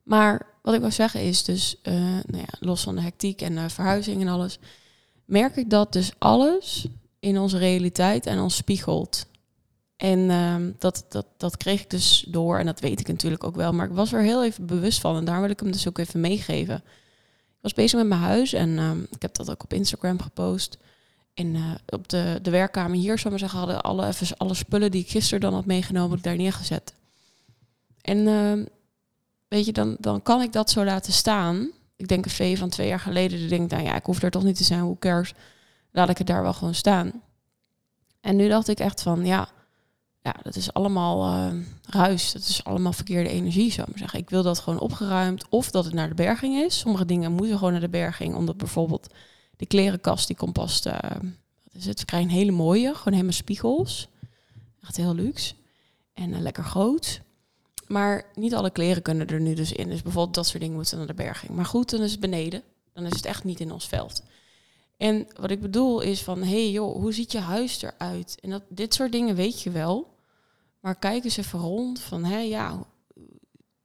Maar 0.03 0.45
wat 0.61 0.73
ik 0.73 0.81
wil 0.81 0.91
zeggen 0.91 1.21
is 1.21 1.43
dus, 1.43 1.75
uh, 1.83 1.93
nou 2.03 2.37
ja, 2.37 2.47
los 2.59 2.83
van 2.83 2.95
de 2.95 3.01
hectiek 3.01 3.41
en 3.41 3.55
de 3.55 3.69
verhuizing 3.69 4.21
en 4.21 4.27
alles, 4.27 4.59
merk 5.25 5.55
ik 5.55 5.69
dat 5.69 5.93
dus 5.93 6.11
alles 6.17 6.87
in 7.19 7.39
onze 7.39 7.57
realiteit 7.57 8.25
en 8.25 8.39
ons 8.39 8.55
spiegelt. 8.55 9.25
En 9.95 10.19
uh, 10.19 10.55
dat, 10.79 11.05
dat, 11.09 11.25
dat 11.37 11.57
kreeg 11.57 11.81
ik 11.81 11.89
dus 11.89 12.25
door 12.27 12.59
en 12.59 12.65
dat 12.65 12.79
weet 12.79 12.99
ik 12.99 13.07
natuurlijk 13.07 13.43
ook 13.43 13.55
wel, 13.55 13.73
maar 13.73 13.85
ik 13.85 13.93
was 13.93 14.13
er 14.13 14.21
heel 14.21 14.43
even 14.43 14.65
bewust 14.65 14.99
van 14.99 15.15
en 15.15 15.25
daar 15.25 15.41
wil 15.41 15.49
ik 15.49 15.59
hem 15.59 15.71
dus 15.71 15.87
ook 15.87 15.97
even 15.97 16.19
meegeven. 16.19 16.75
Ik 17.45 17.69
was 17.69 17.73
bezig 17.73 17.99
met 17.99 18.07
mijn 18.07 18.21
huis 18.21 18.53
en 18.53 18.69
uh, 18.69 18.91
ik 19.09 19.21
heb 19.21 19.35
dat 19.35 19.51
ook 19.51 19.63
op 19.63 19.73
Instagram 19.73 20.19
gepost. 20.21 20.77
En 21.33 21.55
uh, 21.55 21.71
op 21.85 22.09
de, 22.09 22.39
de 22.41 22.49
werkkamer 22.49 22.97
hier, 22.97 23.17
zou 23.17 23.29
maar 23.29 23.39
zeggen, 23.39 23.59
hadden 23.59 23.81
alle, 23.81 24.07
even 24.07 24.37
alle 24.37 24.53
spullen 24.53 24.91
die 24.91 25.01
ik 25.01 25.09
gisteren 25.09 25.39
dan 25.39 25.53
had 25.53 25.65
meegenomen, 25.65 26.21
daar 26.21 26.35
neergezet. 26.35 26.93
En 28.01 28.27
ehm, 28.27 28.65
weet 29.47 29.65
je, 29.65 29.71
dan, 29.71 29.97
dan 29.99 30.21
kan 30.21 30.41
ik 30.41 30.53
dat 30.53 30.69
zo 30.69 30.83
laten 30.83 31.13
staan. 31.13 31.71
Ik 31.95 32.07
denk 32.07 32.25
een 32.25 32.31
V 32.31 32.57
van 32.57 32.69
twee 32.69 32.87
jaar 32.87 32.99
geleden, 32.99 33.37
die 33.37 33.47
denkt, 33.47 33.71
nou 33.71 33.83
ja, 33.83 33.95
ik 33.95 34.05
hoef 34.05 34.21
er 34.21 34.31
toch 34.31 34.43
niet 34.43 34.57
te 34.57 34.63
zijn, 34.63 34.81
hoe 34.81 34.99
cares? 34.99 35.33
Laat 35.91 36.09
ik 36.09 36.17
het 36.17 36.27
daar 36.27 36.43
wel 36.43 36.53
gewoon 36.53 36.75
staan. 36.75 37.21
En 38.21 38.35
nu 38.35 38.47
dacht 38.47 38.67
ik 38.67 38.79
echt 38.79 39.01
van, 39.01 39.25
ja, 39.25 39.47
ja 40.21 40.35
dat 40.43 40.55
is 40.55 40.73
allemaal 40.73 41.35
uh, 41.35 41.59
ruis. 41.85 42.31
Dat 42.31 42.41
is 42.41 42.63
allemaal 42.63 42.93
verkeerde 42.93 43.29
energie, 43.29 43.71
zou 43.71 43.81
ik 43.81 43.89
maar 43.89 43.99
zeggen. 43.99 44.19
Ik 44.19 44.29
wil 44.29 44.43
dat 44.43 44.59
gewoon 44.59 44.79
opgeruimd. 44.79 45.45
Of 45.49 45.71
dat 45.71 45.85
het 45.85 45.93
naar 45.93 46.09
de 46.09 46.15
berging 46.15 46.55
is. 46.55 46.79
Sommige 46.79 47.05
dingen 47.05 47.31
moeten 47.31 47.57
gewoon 47.57 47.71
naar 47.71 47.81
de 47.81 47.89
berging. 47.89 48.35
Omdat 48.35 48.57
bijvoorbeeld 48.57 49.13
de 49.63 49.69
klerenkast, 49.69 50.27
die 50.27 50.35
komt 50.35 50.53
pas... 50.53 50.85
Uh, 50.85 50.93
wat 51.63 51.81
is 51.81 51.85
het? 51.85 51.99
We 51.99 52.05
krijgen 52.05 52.29
een 52.29 52.35
hele 52.35 52.51
mooie, 52.51 52.95
gewoon 52.95 53.13
helemaal 53.13 53.33
spiegels. 53.33 54.07
Echt 54.81 54.97
heel 54.97 55.15
luxe. 55.15 55.53
En 56.13 56.29
uh, 56.29 56.39
lekker 56.39 56.63
groot. 56.63 57.21
Maar 57.87 58.25
niet 58.35 58.55
alle 58.55 58.69
kleren 58.69 59.01
kunnen 59.01 59.27
er 59.27 59.41
nu 59.41 59.53
dus 59.53 59.71
in. 59.71 59.89
Dus 59.89 60.01
bijvoorbeeld 60.01 60.35
dat 60.35 60.47
soort 60.47 60.59
dingen 60.59 60.75
moeten 60.75 60.97
naar 60.97 61.07
de 61.07 61.13
berging. 61.13 61.51
Maar 61.51 61.65
goed, 61.65 61.89
dan 61.89 62.01
is 62.01 62.11
het 62.11 62.19
beneden. 62.19 62.63
Dan 62.93 63.05
is 63.05 63.15
het 63.15 63.25
echt 63.25 63.43
niet 63.43 63.59
in 63.59 63.71
ons 63.71 63.87
veld. 63.87 64.23
En 64.97 65.27
wat 65.39 65.51
ik 65.51 65.61
bedoel 65.61 66.01
is 66.01 66.21
van, 66.23 66.39
hé 66.39 66.49
hey 66.49 66.71
joh, 66.71 66.95
hoe 66.95 67.13
ziet 67.13 67.31
je 67.31 67.39
huis 67.39 67.81
eruit? 67.81 68.37
En 68.41 68.49
dat, 68.49 68.63
dit 68.69 68.93
soort 68.93 69.11
dingen 69.11 69.35
weet 69.35 69.61
je 69.61 69.71
wel. 69.71 70.17
Maar 70.79 70.95
kijk 70.95 71.23
eens 71.23 71.37
even 71.37 71.59
rond 71.59 71.99
van, 71.99 72.23
hé 72.23 72.37
ja, 72.39 72.85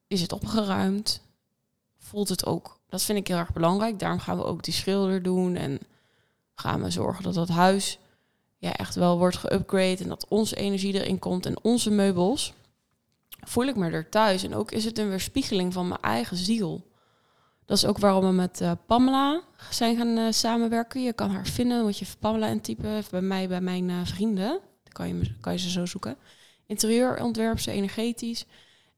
is 0.07 0.21
het 0.21 0.33
opgeruimd? 0.33 1.21
Voelt 1.99 2.29
het 2.29 2.47
ook? 2.47 2.78
Dat 2.89 3.03
vind 3.03 3.19
ik 3.19 3.29
heel 3.29 3.37
erg 3.37 3.53
belangrijk. 3.53 3.99
Daarom 3.99 4.19
gaan 4.21 4.37
we 4.37 4.45
ook 4.45 4.63
die 4.63 4.75
schilder 4.75 5.23
doen. 5.23 5.57
En 5.57 5.79
gaan 6.55 6.83
we 6.83 6.91
zorgen 6.91 7.25
dat 7.25 7.35
dat 7.35 7.49
huis 7.49 7.99
ja, 8.59 8.73
echt 8.77 8.95
wel 8.95 9.19
wordt 9.19 9.39
geüpgrade. 9.39 10.03
En 10.03 10.09
dat 10.09 10.27
onze 10.29 10.57
energie 10.57 10.95
erin 10.95 11.19
komt 11.19 11.47
en 11.47 11.65
onze 11.65 11.91
meubels 11.91 12.53
voel 13.41 13.65
ik 13.65 13.77
me 13.77 13.91
er 13.91 14.09
thuis. 14.09 14.43
En 14.43 14.55
ook 14.55 14.71
is 14.71 14.85
het 14.85 14.99
een 14.99 15.09
weerspiegeling 15.09 15.73
van 15.73 15.89
mijn 15.89 16.01
eigen 16.01 16.37
ziel. 16.37 16.87
Dat 17.65 17.77
is 17.77 17.87
ook 17.87 17.99
waarom 17.99 18.25
we 18.25 18.33
met 18.33 18.61
uh, 18.61 18.73
Pamela 18.87 19.43
zijn 19.71 19.97
gaan 19.97 20.19
uh, 20.19 20.27
samenwerken. 20.31 21.03
Je 21.03 21.13
kan 21.13 21.31
haar 21.31 21.47
vinden, 21.47 21.85
moet 21.85 21.99
je 21.99 22.07
Pamela 22.19 22.47
intypen. 22.47 23.03
Bij 23.11 23.21
mij, 23.21 23.49
bij 23.49 23.61
mijn 23.61 23.89
uh, 23.89 23.97
vrienden. 24.05 24.49
Dan 24.83 24.93
kan 24.93 25.09
je, 25.09 25.35
kan 25.41 25.53
je 25.53 25.59
ze 25.59 25.71
zo 25.71 25.87
zoeken. 25.87 26.17
Interieurontwerp, 26.67 27.59
ze 27.59 27.71
energetisch. 27.71 28.47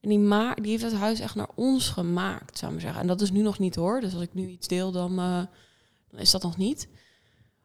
En 0.00 0.08
die, 0.08 0.18
ma 0.18 0.54
die 0.54 0.70
heeft 0.70 0.82
het 0.82 0.94
huis 0.94 1.20
echt 1.20 1.34
naar 1.34 1.50
ons 1.54 1.88
gemaakt, 1.88 2.58
zou 2.58 2.74
ik 2.74 2.80
zeggen. 2.80 3.00
En 3.00 3.06
dat 3.06 3.20
is 3.20 3.30
nu 3.30 3.42
nog 3.42 3.58
niet 3.58 3.74
hoor. 3.74 4.00
Dus 4.00 4.12
als 4.12 4.22
ik 4.22 4.34
nu 4.34 4.48
iets 4.48 4.68
deel, 4.68 4.92
dan, 4.92 5.16
dan 5.16 6.20
is 6.20 6.30
dat 6.30 6.42
nog 6.42 6.56
niet. 6.56 6.88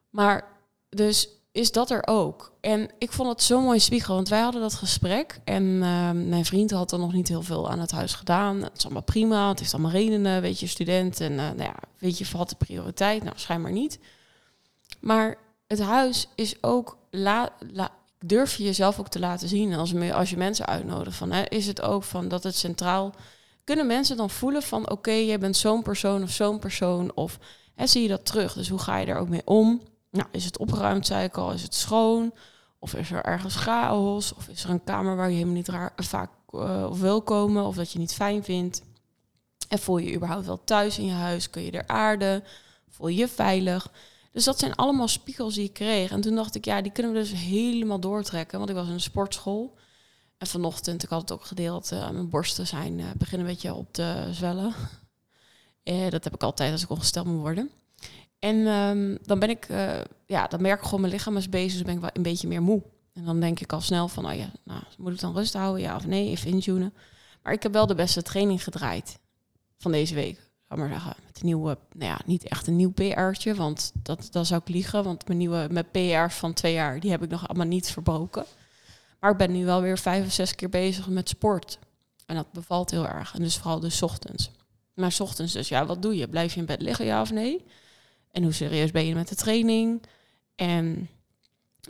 Maar 0.09 0.47
dus 0.89 1.29
is 1.55 1.71
dat 1.71 1.89
er 1.89 2.07
ook. 2.07 2.51
En 2.61 2.89
ik 2.97 3.11
vond 3.11 3.29
het 3.29 3.43
zo 3.43 3.61
mooi 3.61 3.79
spiegel, 3.79 4.15
want 4.15 4.29
wij 4.29 4.41
hadden 4.41 4.61
dat 4.61 4.73
gesprek. 4.73 5.39
En 5.43 5.63
uh, 5.63 6.11
mijn 6.11 6.45
vriend 6.45 6.71
had 6.71 6.91
er 6.91 6.99
nog 6.99 7.13
niet 7.13 7.27
heel 7.27 7.41
veel 7.41 7.69
aan 7.69 7.79
het 7.79 7.91
huis 7.91 8.13
gedaan. 8.13 8.63
Het 8.63 8.77
is 8.77 8.83
allemaal 8.83 9.03
prima, 9.03 9.49
het 9.49 9.59
heeft 9.59 9.73
allemaal 9.73 9.91
redenen, 9.91 10.41
weet 10.41 10.59
je, 10.59 10.67
student. 10.67 11.19
En 11.19 11.31
uh, 11.31 11.37
nou 11.37 11.61
ja, 11.61 11.75
weet 11.97 12.17
je, 12.17 12.25
valt 12.25 12.49
de 12.49 12.55
prioriteit? 12.55 13.23
Nou, 13.23 13.35
schijnbaar 13.39 13.71
niet. 13.71 13.99
Maar 14.99 15.37
het 15.67 15.79
huis 15.81 16.27
is 16.35 16.63
ook 16.63 16.97
la, 17.09 17.49
la, 17.71 17.91
durf 18.27 18.55
je 18.55 18.63
jezelf 18.63 19.00
ook 19.00 19.08
te 19.08 19.20
laten 19.20 19.48
zien. 19.48 19.72
En 19.72 19.79
als, 19.79 19.96
als 20.12 20.29
je 20.29 20.38
mensen 20.38 20.65
uitnodigt, 20.65 21.17
van, 21.17 21.32
hè, 21.32 21.44
is 21.44 21.67
het 21.67 21.82
ook 21.82 22.03
van 22.03 22.27
dat 22.27 22.44
het 22.44 22.55
centraal... 22.55 23.13
Kunnen 23.63 23.88
mensen 23.88 24.17
dan 24.17 24.29
voelen 24.29 24.62
van, 24.62 24.89
oké, 24.89 25.12
jij 25.12 25.39
bent 25.39 25.58
zo'n 25.58 25.84
persoon 25.84 26.24
of 26.24 26.29
zo'n 26.29 26.60
persoon... 26.60 27.12
of 27.15 27.39
hè, 27.75 27.88
zie 27.88 28.01
je 28.01 28.08
dat 28.08 28.25
terug? 28.25 28.53
Dus 28.53 28.70
hoe 28.70 28.79
ga 28.79 28.98
je 28.98 29.05
daar 29.05 29.20
ook 29.20 29.29
mee 29.29 29.46
om? 29.46 29.82
Nou, 30.12 30.27
is 30.32 30.46
het 30.46 30.58
opgeruimd, 30.58 31.05
zei 31.05 31.24
ik 31.24 31.38
al? 31.38 31.51
Is 31.51 31.62
het 31.62 31.75
schoon? 31.75 32.34
Of 32.79 32.94
is 32.94 33.12
er 33.12 33.24
ergens 33.24 33.55
chaos? 33.55 34.34
Of 34.34 34.48
is 34.48 34.63
er 34.63 34.70
een 34.70 34.84
kamer 34.84 35.15
waar 35.15 35.27
je 35.29 35.34
helemaal 35.34 35.55
niet 35.55 35.67
raar, 35.67 35.94
vaak 35.96 36.29
of 36.89 37.00
wil 37.00 37.22
komen? 37.22 37.65
Of 37.65 37.75
dat 37.75 37.91
je 37.91 38.00
niet 38.00 38.13
fijn 38.13 38.44
vindt? 38.44 38.82
En 39.67 39.79
voel 39.79 39.98
je 39.98 40.10
je 40.10 40.15
überhaupt 40.15 40.46
wel 40.46 40.63
thuis 40.63 40.98
in 41.00 41.05
je 41.05 41.13
huis? 41.13 41.50
Kun 41.50 41.62
je 41.62 41.72
er 41.72 41.88
aarden? 41.88 42.44
Voel 42.89 43.08
je 43.08 43.17
je 43.17 43.27
veilig? 43.27 43.91
Dus 44.35 44.43
dat 44.43 44.59
zijn 44.59 44.75
allemaal 44.75 45.07
spiegels 45.07 45.53
die 45.53 45.63
ik 45.63 45.73
kreeg. 45.73 46.11
En 46.11 46.21
toen 46.21 46.35
dacht 46.35 46.55
ik, 46.55 46.65
ja, 46.65 46.81
die 46.81 46.91
kunnen 46.91 47.11
we 47.11 47.19
dus 47.19 47.31
helemaal 47.31 47.99
doortrekken. 47.99 48.57
Want 48.57 48.69
ik 48.69 48.75
was 48.75 48.87
in 48.87 48.93
een 48.93 48.99
sportschool. 48.99 49.77
En 50.37 50.47
vanochtend, 50.47 51.03
ik 51.03 51.09
had 51.09 51.21
het 51.21 51.31
ook 51.31 51.45
gedeeld, 51.45 51.91
eh, 51.91 52.09
mijn 52.09 52.29
borsten 52.29 52.67
zijn, 52.67 52.99
eh, 52.99 53.05
beginnen 53.17 53.47
een 53.47 53.53
beetje 53.53 53.73
op 53.73 53.93
te 53.93 54.29
zwellen. 54.31 54.73
Eh, 55.83 56.09
dat 56.09 56.23
heb 56.23 56.33
ik 56.33 56.43
altijd 56.43 56.71
als 56.71 56.83
ik 56.83 56.89
ongesteld 56.89 57.25
moet 57.25 57.39
worden. 57.39 57.69
En 58.39 58.67
ehm, 58.67 59.17
dan 59.21 59.39
ben 59.39 59.49
ik, 59.49 59.67
ja, 60.25 60.47
dan 60.47 60.61
merk 60.61 60.79
ik 60.79 60.83
gewoon 60.83 61.01
mijn 61.01 61.13
lichaam 61.13 61.37
is 61.37 61.49
bezig, 61.49 61.73
dus 61.73 61.81
ben 61.81 61.93
ik 61.93 62.01
wel 62.01 62.09
een 62.13 62.21
beetje 62.21 62.47
meer 62.47 62.61
moe. 62.61 62.83
En 63.13 63.25
dan 63.25 63.39
denk 63.39 63.59
ik 63.59 63.73
al 63.73 63.81
snel 63.81 64.07
van, 64.07 64.25
oh 64.25 64.35
ja, 64.35 64.51
nou, 64.63 64.81
moet 64.97 65.13
ik 65.13 65.19
dan 65.19 65.33
rust 65.33 65.53
houden, 65.53 65.81
ja 65.81 65.95
of 65.95 66.05
nee, 66.05 66.29
even 66.29 66.51
intunen. 66.51 66.93
Maar 67.43 67.53
ik 67.53 67.63
heb 67.63 67.73
wel 67.73 67.87
de 67.87 67.95
beste 67.95 68.21
training 68.21 68.63
gedraaid 68.63 69.19
van 69.77 69.91
deze 69.91 70.15
week. 70.15 70.49
Ga 70.69 70.75
maar 70.75 70.89
zeggen, 70.89 71.15
een 71.17 71.45
nieuwe, 71.45 71.77
nou 71.93 72.12
ja, 72.12 72.19
niet 72.25 72.48
echt 72.48 72.67
een 72.67 72.75
nieuw 72.75 72.91
PR'tje, 72.91 73.55
want 73.55 73.91
dat, 73.93 74.27
dat 74.31 74.48
zou 74.48 74.62
ik 74.62 74.74
liegen. 74.74 75.03
Want 75.03 75.27
mijn 75.27 75.39
nieuwe, 75.39 75.67
mijn 75.72 75.91
PR's 75.91 76.36
van 76.36 76.53
twee 76.53 76.74
jaar, 76.74 77.00
die 77.00 77.12
heb 77.12 77.24
ik 77.24 77.29
nog 77.29 77.48
allemaal 77.48 77.67
niet 77.67 77.91
verbroken. 77.91 78.45
Maar 79.19 79.31
ik 79.31 79.38
ben 79.38 79.51
nu 79.51 79.65
wel 79.65 79.81
weer 79.81 79.98
vijf 79.98 80.25
of 80.25 80.31
zes 80.31 80.55
keer 80.55 80.69
bezig 80.69 81.07
met 81.07 81.29
sport. 81.29 81.79
En 82.25 82.36
dat 82.36 82.51
bevalt 82.51 82.91
heel 82.91 83.07
erg. 83.07 83.34
En 83.36 83.41
dus 83.41 83.57
vooral 83.57 83.79
dus 83.79 84.01
ochtends. 84.01 84.51
Maar 84.93 85.15
ochtends 85.19 85.53
dus, 85.53 85.67
ja, 85.67 85.86
wat 85.86 86.01
doe 86.01 86.15
je? 86.15 86.27
Blijf 86.27 86.53
je 86.53 86.60
in 86.60 86.65
bed 86.65 86.81
liggen, 86.81 87.05
ja 87.05 87.22
of 87.22 87.31
nee? 87.31 87.65
En 88.31 88.43
hoe 88.43 88.51
serieus 88.51 88.91
ben 88.91 89.05
je 89.05 89.15
met 89.15 89.27
de 89.27 89.36
training? 89.36 90.03
En 90.55 91.10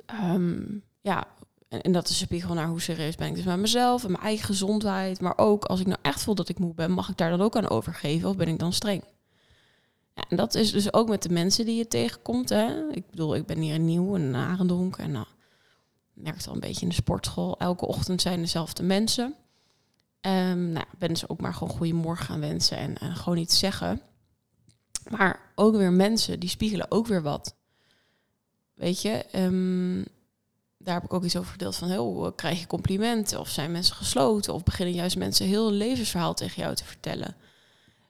ehm, 0.06 0.64
ja, 1.02 1.28
en, 1.76 1.82
en 1.82 1.92
dat 1.92 2.10
is 2.10 2.20
een 2.20 2.26
spiegel 2.26 2.54
naar 2.54 2.68
hoe 2.68 2.82
serieus 2.82 3.16
ben 3.16 3.28
ik 3.28 3.36
dus 3.36 3.44
met 3.44 3.58
mezelf 3.58 4.04
en 4.04 4.12
mijn 4.12 4.24
eigen 4.24 4.46
gezondheid. 4.46 5.22
Maar 5.22 5.38
ook 5.38 5.66
als 5.66 5.80
ik 5.80 5.88
nou 5.88 6.00
echt 6.02 6.24
voel 6.24 6.36
dat 6.36 6.50
ik 6.50 6.60
moe 6.60 6.74
ben, 6.74 6.92
mag 6.92 7.10
ik 7.10 7.18
daar 7.18 7.30
dan 7.30 7.42
ook 7.42 7.56
aan 7.56 7.70
overgeven 7.70 8.30
of 8.30 8.36
ben 8.36 8.48
ik 8.48 8.60
dan 8.60 8.74
streng? 8.74 9.04
Ja, 10.14 10.24
en 10.30 10.38
dat 10.38 10.56
is 10.56 10.72
dus 10.72 10.94
ook 10.94 11.10
met 11.10 11.24
de 11.24 11.30
mensen 11.30 11.66
die 11.66 11.76
je 11.76 11.88
tegenkomt. 11.88 12.50
Hè? 12.50 12.90
Ik 12.92 13.10
bedoel, 13.10 13.36
ik 13.36 13.46
ben 13.46 13.60
hier 13.60 13.80
nieuw 13.80 14.16
in 14.16 14.36
Arendonk 14.36 14.98
en 14.98 15.12
nou, 15.12 15.26
merk 16.14 16.38
het 16.38 16.48
al 16.48 16.54
een 16.54 16.60
beetje 16.60 16.82
in 16.82 16.90
de 16.90 16.94
sportschool. 16.94 17.60
Elke 17.60 17.86
ochtend 17.86 18.22
zijn 18.22 18.40
dezelfde 18.40 18.84
mensen. 18.84 19.36
Ehm 20.22 20.72
nou, 20.72 20.86
ben 20.98 21.10
dus 21.10 21.30
ook 21.30 21.42
maar 21.42 21.54
gewoon 21.54 21.74
goedemorgen 21.74 22.26
gaan 22.26 22.40
wensen 22.40 22.78
en, 22.78 22.98
en 22.98 23.16
gewoon 23.16 23.38
iets 23.38 23.60
zeggen. 23.60 24.02
Maar 25.10 25.40
ook 25.56 25.76
weer 25.76 25.92
mensen, 25.92 26.40
die 26.40 26.50
spiegelen 26.50 26.92
ook 26.92 27.08
weer 27.08 27.22
wat. 27.22 27.56
Weet 28.74 29.02
je, 29.02 29.26
ehm, 29.32 30.04
daar 30.78 30.94
heb 30.94 31.04
ik 31.04 31.14
ook 31.14 31.24
iets 31.24 31.36
over 31.36 31.50
verdeeld 31.50 31.76
van, 31.76 31.90
heel, 31.90 32.34
krijg 32.36 32.60
je 32.60 32.68
complimenten 32.68 33.40
of 33.40 33.50
zijn 33.50 33.72
mensen 33.72 33.96
gesloten 33.96 34.54
of 34.54 34.64
beginnen 34.64 34.96
juist 34.96 35.18
mensen 35.18 35.46
heel 35.46 35.72
levensverhaal 35.72 36.34
tegen 36.34 36.62
jou 36.62 36.76
te 36.76 36.86
vertellen. 36.86 37.36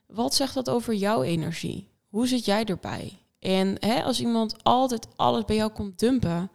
Wat 0.06 0.34
zegt 0.34 0.54
dat 0.54 0.70
over 0.70 0.94
jouw 0.94 1.22
energie? 1.22 1.88
Hoe 2.08 2.26
zit 2.26 2.44
jij 2.44 2.64
erbij? 2.64 3.18
En 3.38 3.76
hè, 3.80 4.02
als 4.02 4.20
iemand 4.20 4.64
altijd 4.64 5.06
alles 5.16 5.44
bij 5.44 5.56
jou 5.56 5.70
komt 5.70 5.98
dumpen, 5.98 6.50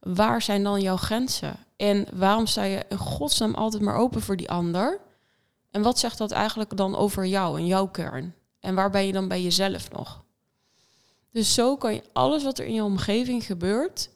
waar 0.00 0.42
zijn 0.42 0.62
dan 0.62 0.80
jouw 0.80 0.96
grenzen? 0.96 1.56
En 1.76 2.06
waarom 2.12 2.46
sta 2.46 2.62
je 2.62 2.84
in 2.88 2.96
godsnaam 2.96 3.54
altijd 3.54 3.82
maar 3.82 3.96
open 3.96 4.20
voor 4.20 4.36
die 4.36 4.50
ander? 4.50 5.00
En 5.70 5.82
wat 5.82 5.98
zegt 5.98 6.18
dat 6.18 6.30
eigenlijk 6.30 6.76
dan 6.76 6.96
over 6.96 7.26
jou 7.26 7.58
en 7.58 7.66
jouw 7.66 7.86
kern? 7.86 8.34
En 8.60 8.74
waar 8.74 8.90
ben 8.90 9.06
je 9.06 9.12
dan 9.12 9.28
bij 9.28 9.42
jezelf 9.42 9.90
nog? 9.90 10.24
Dus 11.32 11.54
zo 11.54 11.76
kan 11.76 11.94
je 11.94 12.02
alles 12.12 12.44
wat 12.44 12.58
er 12.58 12.64
in 12.64 12.74
je 12.74 12.84
omgeving 12.84 13.44
gebeurt 13.44 14.10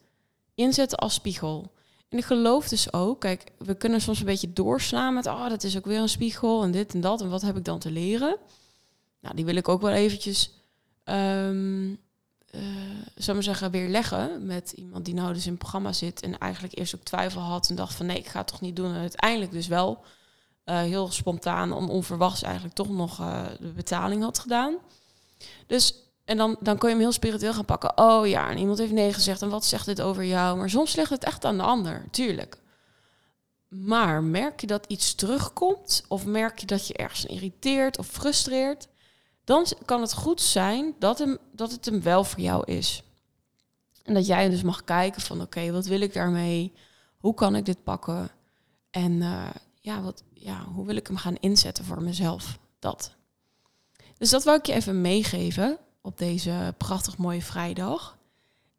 inzetten 0.57 0.99
als 0.99 1.15
spiegel. 1.15 1.73
En 2.09 2.19
ik 2.19 2.25
geloof 2.25 2.69
dus 2.69 2.93
ook, 2.93 3.21
kijk, 3.21 3.51
we 3.59 3.75
kunnen 3.75 4.01
soms 4.01 4.19
een 4.19 4.27
beetje 4.27 4.53
doorslaan 4.53 5.15
met, 5.15 5.27
oh, 5.27 5.49
dat 5.49 5.63
is 5.63 5.77
ook 5.77 5.85
weer 5.85 6.01
een 6.01 6.09
spiegel 6.09 6.63
en 6.63 6.71
dit 6.71 6.95
en 6.95 7.01
dat 7.01 7.21
en 7.21 7.31
wat 7.31 7.43
heb 7.43 7.57
ik 7.57 7.65
dan 7.65 7.79
te 7.79 7.91
leren? 7.91 8.37
Nou, 9.21 9.35
die 9.35 9.45
wil 9.45 9.57
ik 9.57 9.69
ook 9.69 9.81
wel 9.81 9.93
eventjes, 9.93 10.51
eh, 11.05 11.51
zou 13.15 13.33
maar 13.33 13.43
zeggen, 13.43 13.71
weer 13.71 13.89
leggen 13.89 14.47
met 14.47 14.73
iemand 14.73 15.05
die 15.05 15.15
nou 15.15 15.33
dus 15.33 15.45
in 15.45 15.51
het 15.51 15.59
programma 15.59 15.93
zit 15.93 16.23
en 16.23 16.39
eigenlijk 16.39 16.79
eerst 16.79 16.95
ook 16.95 17.03
twijfel 17.03 17.41
had 17.41 17.69
en 17.69 17.77
dacht 17.77 17.95
van, 17.95 18.07
nee, 18.07 18.19
ik 18.19 18.27
ga 18.27 18.39
het 18.39 18.47
toch 18.47 18.61
niet 18.61 18.77
doen 18.77 18.95
en 18.95 19.01
uiteindelijk 19.01 19.53
dus 19.53 19.67
wel 19.67 20.05
eh, 20.65 20.81
heel 20.81 21.11
spontaan 21.11 21.73
en 21.73 21.89
onverwachts 21.89 22.43
eigenlijk 22.43 22.75
toch 22.75 22.89
nog 22.89 23.21
eh, 23.21 23.45
de 23.61 23.73
betaling 23.73 24.23
had 24.23 24.39
gedaan. 24.39 24.77
Dus, 25.67 25.95
en 26.27 26.37
dan, 26.37 26.57
dan 26.61 26.79
kun 26.79 26.89
je 26.89 26.95
hem 26.95 27.05
heel 27.05 27.13
spiritueel 27.13 27.55
gaan 27.55 27.65
pakken. 27.65 27.99
Oh 27.99 28.27
ja, 28.27 28.51
en 28.51 28.59
iemand 28.59 28.79
heeft 28.79 28.93
nee 28.93 29.13
gezegd 29.13 29.43
en 29.43 29.49
wat 29.49 29.65
zegt 29.65 29.87
dit 29.87 30.01
over 30.01 30.25
jou? 30.25 30.57
Maar 30.57 30.71
soms 30.71 30.97
ligt 30.97 31.11
het 31.11 31.25
echt 31.25 31.45
aan 31.45 31.57
de 31.57 31.63
ander, 31.63 32.05
tuurlijk. 32.11 32.59
Maar 33.69 34.23
merk 34.23 34.61
je 34.61 34.67
dat 34.67 34.85
iets 34.87 35.15
terugkomt 35.15 36.05
of 36.09 36.25
merk 36.25 36.59
je 36.59 36.67
dat 36.67 36.87
je 36.87 36.95
ergens 36.95 37.25
irriteert 37.25 37.99
of 37.99 38.07
frustreert, 38.07 38.89
dan 39.45 39.67
kan 39.85 40.01
het 40.01 40.15
goed 40.15 40.41
zijn 40.41 40.95
dat, 40.99 41.19
hem, 41.19 41.39
dat 41.53 41.71
het 41.71 41.85
hem 41.85 42.03
wel 42.03 42.25
voor 42.25 42.41
jou 42.41 42.73
is. 42.73 43.03
En 44.03 44.15
dat 44.15 44.27
jij 44.27 44.49
dus 44.49 44.63
mag 44.63 44.85
kijken 44.85 45.23
van 45.23 45.41
oké, 45.41 45.73
wat 45.73 45.87
wil 45.87 46.01
ik 46.01 46.13
daarmee? 46.13 46.73
Hoe 47.19 47.35
kan 47.35 47.57
ik 47.57 47.65
dit 47.65 47.85
pakken? 47.85 48.31
En 48.91 49.23
eh, 49.23 49.51
ja, 49.81 50.03
wat, 50.03 50.23
ja, 50.33 50.65
hoe 50.65 50.87
wil 50.87 50.97
ik 50.97 51.07
hem 51.07 51.17
gaan 51.17 51.37
inzetten 51.37 51.85
voor 51.85 52.03
mezelf? 52.03 52.59
Dat. 52.79 53.15
Dus 54.19 54.31
dat 54.31 54.45
wou 54.45 54.59
ik 54.59 54.67
je 54.67 54.73
even 54.73 55.01
meegeven 55.01 55.79
op 56.07 56.19
deze 56.19 56.75
prachtig 56.77 57.17
mooie 57.17 57.43
vrijdag. 57.43 58.17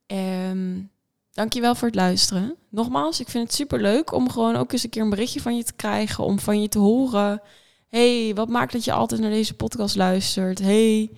En 0.05 0.91
dankjewel 1.31 1.75
voor 1.75 1.87
het 1.87 1.95
luisteren. 1.95 2.55
Nogmaals, 2.69 3.19
ik 3.19 3.29
vind 3.29 3.43
het 3.43 3.53
super 3.53 3.81
leuk 3.81 4.13
om 4.13 4.29
gewoon 4.29 4.55
ook 4.55 4.71
eens 4.71 4.83
een 4.83 4.89
keer 4.89 5.01
een 5.01 5.09
berichtje 5.09 5.41
van 5.41 5.57
je 5.57 5.63
te 5.63 5.73
krijgen. 5.73 6.23
Om 6.23 6.39
van 6.39 6.61
je 6.61 6.69
te 6.69 6.79
horen. 6.79 7.41
hey, 7.87 8.31
wat 8.35 8.49
maakt 8.49 8.71
dat 8.71 8.83
je 8.83 8.91
altijd 8.91 9.21
naar 9.21 9.29
deze 9.29 9.53
podcast 9.53 9.95
luistert? 9.95 10.59
hey, 10.59 11.09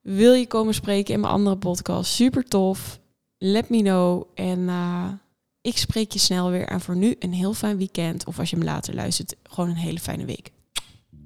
wil 0.00 0.32
je 0.32 0.46
komen 0.46 0.74
spreken 0.74 1.14
in 1.14 1.20
mijn 1.20 1.32
andere 1.32 1.56
podcast? 1.56 2.12
Super 2.12 2.44
tof. 2.44 3.00
Let 3.38 3.68
me 3.68 3.82
know. 3.82 4.22
En 4.34 4.58
uh, 4.58 5.08
ik 5.60 5.78
spreek 5.78 6.12
je 6.12 6.18
snel 6.18 6.50
weer. 6.50 6.66
En 6.66 6.80
voor 6.80 6.96
nu 6.96 7.16
een 7.18 7.32
heel 7.32 7.54
fijn 7.54 7.76
weekend. 7.76 8.26
Of 8.26 8.38
als 8.38 8.50
je 8.50 8.56
me 8.56 8.64
later 8.64 8.94
luistert, 8.94 9.36
gewoon 9.42 9.70
een 9.70 9.76
hele 9.76 10.00
fijne 10.00 10.24
week. 10.24 10.52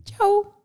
Ciao! 0.03 0.58